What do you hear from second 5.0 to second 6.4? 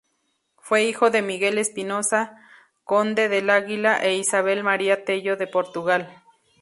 Tello de Portugal.